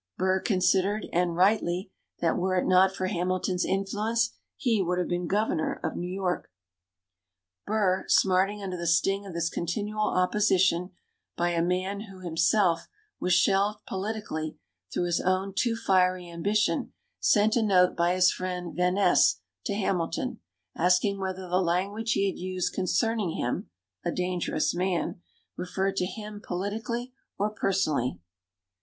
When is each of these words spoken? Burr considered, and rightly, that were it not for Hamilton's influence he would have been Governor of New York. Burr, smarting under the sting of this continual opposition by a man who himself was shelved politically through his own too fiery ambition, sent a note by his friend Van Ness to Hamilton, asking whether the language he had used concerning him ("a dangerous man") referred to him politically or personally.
Burr 0.17 0.39
considered, 0.39 1.05
and 1.13 1.35
rightly, 1.35 1.91
that 2.21 2.35
were 2.35 2.55
it 2.55 2.65
not 2.65 2.91
for 2.91 3.05
Hamilton's 3.05 3.63
influence 3.63 4.31
he 4.57 4.81
would 4.81 4.97
have 4.97 5.07
been 5.07 5.27
Governor 5.27 5.79
of 5.83 5.95
New 5.95 6.11
York. 6.11 6.49
Burr, 7.67 8.05
smarting 8.07 8.63
under 8.63 8.75
the 8.77 8.87
sting 8.87 9.27
of 9.27 9.33
this 9.35 9.47
continual 9.47 10.07
opposition 10.17 10.89
by 11.37 11.51
a 11.51 11.61
man 11.61 12.05
who 12.09 12.17
himself 12.21 12.87
was 13.19 13.33
shelved 13.33 13.85
politically 13.85 14.57
through 14.91 15.03
his 15.05 15.21
own 15.21 15.53
too 15.53 15.75
fiery 15.75 16.27
ambition, 16.27 16.93
sent 17.19 17.55
a 17.55 17.61
note 17.61 17.95
by 17.95 18.15
his 18.15 18.31
friend 18.31 18.75
Van 18.75 18.95
Ness 18.95 19.39
to 19.67 19.75
Hamilton, 19.75 20.39
asking 20.75 21.19
whether 21.19 21.47
the 21.47 21.61
language 21.61 22.13
he 22.13 22.27
had 22.27 22.39
used 22.39 22.73
concerning 22.73 23.33
him 23.37 23.69
("a 24.03 24.11
dangerous 24.11 24.73
man") 24.73 25.21
referred 25.55 25.95
to 25.97 26.07
him 26.07 26.41
politically 26.43 27.13
or 27.37 27.51
personally. 27.51 28.19